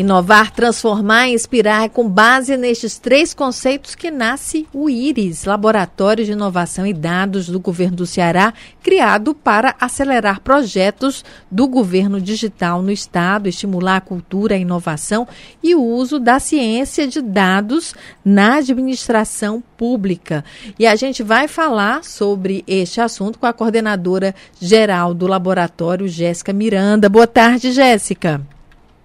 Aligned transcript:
Inovar, 0.00 0.50
transformar 0.50 1.28
e 1.28 1.34
inspirar 1.34 1.84
é 1.84 1.88
com 1.88 2.08
base 2.08 2.56
nestes 2.56 2.98
três 2.98 3.34
conceitos 3.34 3.94
que 3.94 4.10
nasce 4.10 4.66
o 4.72 4.88
IRIS, 4.88 5.44
Laboratório 5.44 6.24
de 6.24 6.32
Inovação 6.32 6.86
e 6.86 6.94
Dados 6.94 7.50
do 7.50 7.60
Governo 7.60 7.98
do 7.98 8.06
Ceará, 8.06 8.54
criado 8.82 9.34
para 9.34 9.74
acelerar 9.78 10.40
projetos 10.40 11.22
do 11.50 11.68
governo 11.68 12.18
digital 12.18 12.80
no 12.80 12.90
Estado, 12.90 13.46
estimular 13.46 13.96
a 13.96 14.00
cultura, 14.00 14.54
a 14.54 14.58
inovação 14.58 15.28
e 15.62 15.74
o 15.74 15.82
uso 15.82 16.18
da 16.18 16.40
ciência 16.40 17.06
de 17.06 17.20
dados 17.20 17.94
na 18.24 18.54
administração 18.56 19.62
pública. 19.76 20.42
E 20.78 20.86
a 20.86 20.96
gente 20.96 21.22
vai 21.22 21.46
falar 21.46 22.04
sobre 22.04 22.64
este 22.66 23.02
assunto 23.02 23.38
com 23.38 23.44
a 23.44 23.52
coordenadora 23.52 24.34
geral 24.58 25.12
do 25.12 25.26
laboratório, 25.26 26.08
Jéssica 26.08 26.54
Miranda. 26.54 27.06
Boa 27.06 27.26
tarde, 27.26 27.70
Jéssica. 27.70 28.40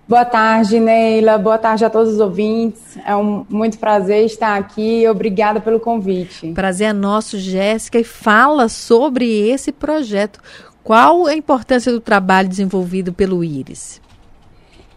Boa 0.08 0.24
tarde, 0.24 0.80
Neila. 0.80 1.36
Boa 1.40 1.58
tarde 1.58 1.84
a 1.84 1.90
todos 1.90 2.14
os 2.14 2.20
ouvintes. 2.20 2.96
É 3.04 3.16
um 3.16 3.44
muito 3.50 3.80
prazer 3.80 4.24
estar 4.26 4.56
aqui. 4.56 5.08
Obrigada 5.08 5.60
pelo 5.60 5.80
convite. 5.80 6.52
Prazer 6.52 6.90
é 6.90 6.94
nosso, 6.94 7.40
Jéssica. 7.40 8.00
E 8.00 8.04
fala 8.04 8.70
sobre 8.70 9.26
esse 9.50 9.72
projeto. 9.72 10.40
Qual 10.84 11.26
a 11.26 11.34
importância 11.34 11.92
do 11.92 12.00
trabalho 12.00 12.48
desenvolvido 12.48 13.12
pelo 13.12 13.44
IRIS? 13.44 14.00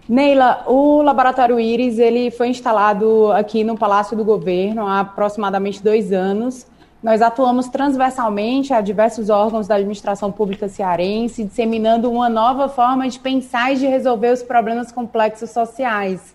Neila, 0.07 0.65
o 0.67 1.01
Laboratório 1.01 1.59
IRIS 1.59 1.99
ele 1.99 2.31
foi 2.31 2.49
instalado 2.49 3.33
aqui 3.33 3.65
no 3.65 3.79
Palácio 3.79 4.15
do 4.15 4.25
Governo 4.25 4.87
há 4.87 5.01
aproximadamente 5.01 5.83
dois 5.83 6.13
anos 6.13 6.67
nós 7.03 7.23
atuamos 7.23 7.69
transversalmente 7.69 8.73
a 8.73 8.81
diversos 8.81 9.31
órgãos 9.31 9.69
da 9.69 9.77
administração 9.77 10.33
pública 10.33 10.69
cearense, 10.69 11.45
disseminando 11.45 12.11
uma 12.11 12.29
nova 12.29 12.69
forma 12.69 13.09
de 13.09 13.21
pensar 13.21 13.73
e 13.73 13.77
de 13.77 13.87
resolver 13.87 14.33
os 14.33 14.43
problemas 14.43 14.91
complexos 14.91 15.51
sociais. 15.51 16.35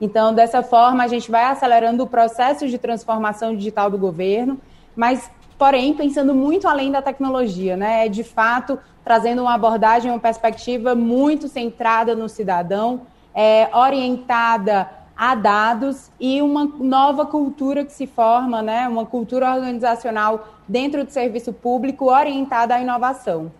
Então, 0.00 0.34
dessa 0.34 0.62
forma, 0.62 1.04
a 1.04 1.08
gente 1.08 1.30
vai 1.30 1.44
acelerando 1.44 2.02
o 2.02 2.06
processo 2.06 2.66
de 2.66 2.76
transformação 2.76 3.54
digital 3.54 3.88
do 3.88 3.98
governo, 3.98 4.58
mas, 4.96 5.30
porém, 5.56 5.94
pensando 5.94 6.34
muito 6.34 6.66
além 6.66 6.90
da 6.90 7.00
tecnologia, 7.00 7.76
né? 7.76 8.08
De 8.08 8.24
fato, 8.24 8.78
trazendo 9.04 9.42
uma 9.42 9.54
abordagem, 9.54 10.10
uma 10.10 10.18
perspectiva 10.18 10.94
muito 10.94 11.46
centrada 11.46 12.16
no 12.16 12.28
cidadão, 12.28 13.02
é, 13.32 13.68
orientada 13.72 14.90
a 15.20 15.34
dados 15.34 16.10
e 16.18 16.40
uma 16.40 16.64
nova 16.64 17.26
cultura 17.26 17.84
que 17.84 17.92
se 17.92 18.06
forma, 18.06 18.62
né, 18.62 18.88
uma 18.88 19.04
cultura 19.04 19.54
organizacional 19.54 20.48
dentro 20.66 21.04
do 21.04 21.10
serviço 21.10 21.52
público 21.52 22.10
orientada 22.10 22.74
à 22.74 22.80
inovação. 22.80 23.52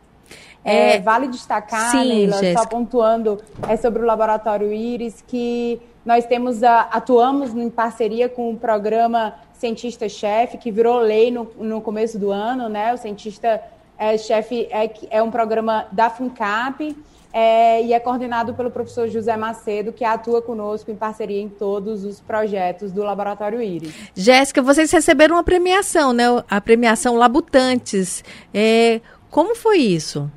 É, 0.64 0.97
é 0.97 1.00
vale 1.00 1.28
destacar, 1.28 1.91
sim, 1.91 1.98
Neila, 1.98 2.55
só 2.55 2.64
pontuando, 2.64 3.42
é 3.69 3.77
sobre 3.77 4.03
o 4.03 4.06
Laboratório 4.06 4.72
Iris, 4.72 5.22
que 5.28 5.78
nós 6.03 6.25
temos 6.25 6.62
a, 6.62 6.81
atuamos 6.81 7.55
em 7.55 7.69
parceria 7.69 8.27
com 8.27 8.50
o 8.53 8.56
programa 8.56 9.34
Cientista-Chefe, 9.53 10.56
que 10.56 10.70
virou 10.70 10.98
lei 10.98 11.31
no, 11.31 11.47
no 11.58 11.83
começo 11.83 12.19
do 12.19 12.31
ano, 12.31 12.70
né? 12.70 12.94
O 12.94 12.97
Cientista-Chefe 12.97 14.66
é, 14.70 14.86
é, 14.86 14.92
é 15.11 15.22
um 15.22 15.31
programa 15.31 15.86
da 15.92 16.08
FUNCAP, 16.08 16.97
é, 17.32 17.82
e 17.82 17.92
é 17.92 18.00
coordenado 18.00 18.54
pelo 18.54 18.70
professor 18.70 19.08
José 19.08 19.36
Macedo, 19.36 19.92
que 19.92 20.04
atua 20.04 20.42
conosco 20.42 20.90
em 20.90 20.96
parceria 20.96 21.40
em 21.40 21.48
todos 21.48 22.04
os 22.04 22.20
projetos 22.20 22.90
do 22.90 23.02
Laboratório 23.02 23.62
Íris. 23.62 23.94
Jéssica, 24.14 24.60
vocês 24.60 24.91
receberam 24.91 25.36
uma 25.36 25.44
premiação, 25.44 26.12
né? 26.12 26.24
A 26.48 26.60
premiação 26.60 27.16
Labutantes. 27.16 28.24
É, 28.52 29.00
como 29.30 29.54
foi 29.54 29.78
isso? 29.78 30.30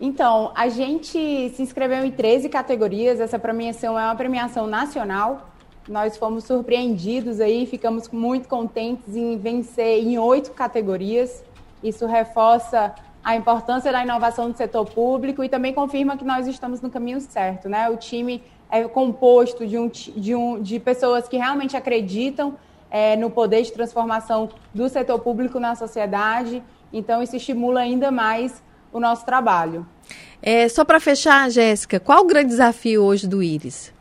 Então, 0.00 0.50
a 0.54 0.68
gente 0.68 1.50
se 1.50 1.62
inscreveu 1.62 2.04
em 2.04 2.10
13 2.10 2.48
categorias. 2.48 3.20
Essa 3.20 3.38
premiação 3.38 3.98
é 3.98 4.04
uma 4.04 4.16
premiação 4.16 4.66
nacional. 4.66 5.48
Nós 5.88 6.16
fomos 6.16 6.44
surpreendidos 6.44 7.40
aí, 7.40 7.66
ficamos 7.66 8.08
muito 8.08 8.48
contentes 8.48 9.14
em 9.14 9.36
vencer 9.36 10.02
em 10.02 10.18
oito 10.18 10.52
categorias. 10.52 11.44
Isso 11.82 12.06
reforça 12.06 12.94
a 13.24 13.36
importância 13.36 13.92
da 13.92 14.02
inovação 14.02 14.50
do 14.50 14.56
setor 14.56 14.84
público 14.84 15.44
e 15.44 15.48
também 15.48 15.72
confirma 15.72 16.16
que 16.16 16.24
nós 16.24 16.46
estamos 16.46 16.80
no 16.80 16.90
caminho 16.90 17.20
certo. 17.20 17.68
Né? 17.68 17.88
O 17.88 17.96
time 17.96 18.42
é 18.70 18.82
composto 18.84 19.66
de, 19.66 19.78
um, 19.78 19.88
de, 19.88 20.34
um, 20.34 20.60
de 20.60 20.80
pessoas 20.80 21.28
que 21.28 21.36
realmente 21.36 21.76
acreditam 21.76 22.56
é, 22.90 23.16
no 23.16 23.30
poder 23.30 23.62
de 23.62 23.72
transformação 23.72 24.48
do 24.74 24.88
setor 24.88 25.18
público 25.20 25.60
na 25.60 25.74
sociedade, 25.74 26.62
então 26.92 27.22
isso 27.22 27.36
estimula 27.36 27.80
ainda 27.80 28.10
mais 28.10 28.62
o 28.92 29.00
nosso 29.00 29.24
trabalho. 29.24 29.86
É, 30.42 30.68
só 30.68 30.84
para 30.84 31.00
fechar, 31.00 31.50
Jéssica, 31.50 32.00
qual 32.00 32.22
o 32.22 32.26
grande 32.26 32.48
desafio 32.48 33.02
hoje 33.02 33.26
do 33.26 33.42
IRIS? 33.42 33.92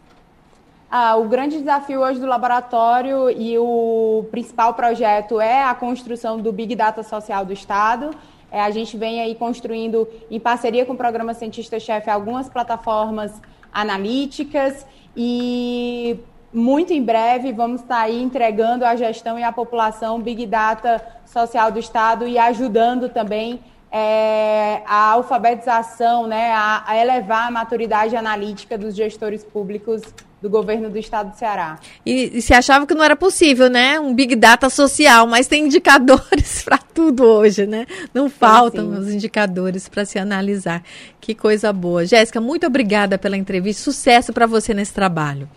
Ah, 0.89 1.15
o 1.15 1.25
grande 1.25 1.57
desafio 1.59 2.01
hoje 2.01 2.19
do 2.19 2.25
laboratório 2.25 3.29
e 3.29 3.57
o 3.57 4.25
principal 4.29 4.73
projeto 4.73 5.39
é 5.39 5.63
a 5.63 5.73
construção 5.73 6.37
do 6.37 6.51
Big 6.51 6.75
Data 6.75 7.01
Social 7.01 7.45
do 7.45 7.53
Estado. 7.53 8.09
É, 8.51 8.61
a 8.61 8.69
gente 8.69 8.97
vem 8.97 9.21
aí 9.21 9.33
construindo, 9.33 10.07
em 10.29 10.39
parceria 10.39 10.85
com 10.85 10.93
o 10.93 10.97
Programa 10.97 11.33
Cientista-Chefe, 11.33 12.09
algumas 12.09 12.49
plataformas 12.49 13.31
analíticas 13.73 14.85
e 15.15 16.19
muito 16.53 16.91
em 16.91 17.01
breve 17.01 17.53
vamos 17.53 17.81
estar 17.81 18.01
aí 18.01 18.21
entregando 18.21 18.83
à 18.83 18.93
gestão 18.95 19.39
e 19.39 19.43
à 19.43 19.53
população 19.53 20.19
Big 20.19 20.45
Data 20.45 21.01
social 21.25 21.71
do 21.71 21.79
Estado 21.79 22.27
e 22.27 22.37
ajudando 22.37 23.07
também 23.07 23.61
é, 23.89 24.81
a 24.85 25.11
alfabetização, 25.11 26.27
né, 26.27 26.51
a, 26.51 26.83
a 26.85 26.97
elevar 26.97 27.47
a 27.47 27.51
maturidade 27.51 28.15
analítica 28.15 28.77
dos 28.77 28.95
gestores 28.95 29.43
públicos 29.43 30.01
do 30.41 30.49
governo 30.49 30.89
do 30.89 30.97
estado 30.97 31.31
do 31.31 31.37
Ceará. 31.37 31.79
E, 32.05 32.37
e 32.37 32.41
se 32.41 32.53
achava 32.53 32.87
que 32.87 32.95
não 32.95 33.03
era 33.03 33.15
possível, 33.15 33.69
né? 33.69 33.99
Um 33.99 34.13
Big 34.13 34.35
Data 34.35 34.69
social, 34.69 35.27
mas 35.27 35.47
tem 35.47 35.65
indicadores 35.65 36.63
para 36.65 36.79
tudo 36.79 37.23
hoje, 37.23 37.67
né? 37.67 37.85
Não 38.13 38.29
faltam 38.29 38.89
sim, 38.89 38.95
sim. 38.95 39.01
os 39.01 39.13
indicadores 39.13 39.87
para 39.87 40.03
se 40.03 40.17
analisar. 40.17 40.83
Que 41.19 41.35
coisa 41.35 41.71
boa. 41.71 42.05
Jéssica, 42.05 42.41
muito 42.41 42.65
obrigada 42.65 43.17
pela 43.17 43.37
entrevista. 43.37 43.83
Sucesso 43.83 44.33
para 44.33 44.47
você 44.47 44.73
nesse 44.73 44.93
trabalho. 44.93 45.47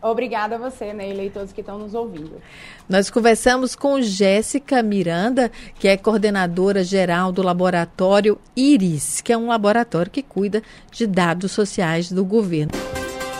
Obrigada 0.00 0.56
a 0.56 0.58
você, 0.58 0.92
Neila, 0.92 1.22
e 1.22 1.30
todos 1.30 1.52
que 1.52 1.60
estão 1.60 1.78
nos 1.78 1.94
ouvindo. 1.94 2.42
Nós 2.88 3.08
conversamos 3.08 3.76
com 3.76 4.02
Jéssica 4.02 4.82
Miranda, 4.82 5.50
que 5.78 5.86
é 5.86 5.96
coordenadora 5.96 6.82
geral 6.82 7.30
do 7.30 7.40
laboratório 7.40 8.36
IRIS, 8.56 9.20
que 9.20 9.32
é 9.32 9.38
um 9.38 9.46
laboratório 9.46 10.10
que 10.10 10.22
cuida 10.22 10.60
de 10.90 11.06
dados 11.06 11.52
sociais 11.52 12.10
do 12.10 12.24
governo. 12.24 12.72